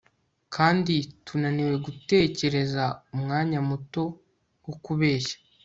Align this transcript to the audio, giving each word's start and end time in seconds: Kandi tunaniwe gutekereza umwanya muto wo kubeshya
Kandi 0.55 0.95
tunaniwe 1.25 1.75
gutekereza 1.85 2.83
umwanya 3.15 3.59
muto 3.69 4.03
wo 4.65 4.73
kubeshya 4.85 5.37